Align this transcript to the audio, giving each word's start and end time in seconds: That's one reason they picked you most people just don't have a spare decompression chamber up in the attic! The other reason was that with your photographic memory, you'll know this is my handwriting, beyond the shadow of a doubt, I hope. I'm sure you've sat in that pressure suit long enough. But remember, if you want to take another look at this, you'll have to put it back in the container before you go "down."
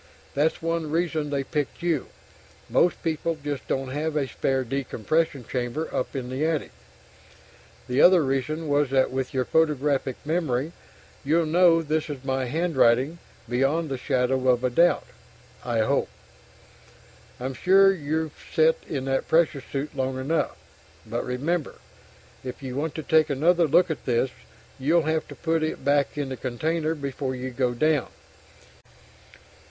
That's 0.33 0.63
one 0.63 0.89
reason 0.89 1.29
they 1.29 1.43
picked 1.43 1.83
you 1.83 2.07
most 2.67 3.03
people 3.03 3.37
just 3.43 3.67
don't 3.67 3.89
have 3.91 4.15
a 4.15 4.27
spare 4.27 4.63
decompression 4.63 5.45
chamber 5.45 5.93
up 5.93 6.15
in 6.15 6.31
the 6.31 6.43
attic! 6.43 6.71
The 7.87 8.01
other 8.01 8.23
reason 8.23 8.67
was 8.67 8.89
that 8.89 9.11
with 9.11 9.31
your 9.31 9.45
photographic 9.45 10.15
memory, 10.25 10.71
you'll 11.23 11.45
know 11.45 11.83
this 11.83 12.09
is 12.09 12.23
my 12.25 12.45
handwriting, 12.45 13.19
beyond 13.47 13.89
the 13.89 13.97
shadow 13.99 14.47
of 14.49 14.63
a 14.63 14.71
doubt, 14.71 15.05
I 15.63 15.81
hope. 15.81 16.09
I'm 17.39 17.53
sure 17.53 17.93
you've 17.93 18.33
sat 18.55 18.77
in 18.87 19.05
that 19.05 19.27
pressure 19.27 19.61
suit 19.61 19.95
long 19.95 20.17
enough. 20.19 20.57
But 21.05 21.23
remember, 21.23 21.75
if 22.43 22.63
you 22.63 22.75
want 22.75 22.95
to 22.95 23.03
take 23.03 23.29
another 23.29 23.67
look 23.67 23.91
at 23.91 24.05
this, 24.05 24.31
you'll 24.79 25.03
have 25.03 25.27
to 25.27 25.35
put 25.35 25.61
it 25.61 25.85
back 25.85 26.17
in 26.17 26.29
the 26.29 26.37
container 26.37 26.95
before 26.95 27.35
you 27.35 27.51
go 27.51 27.75
"down." 27.75 28.07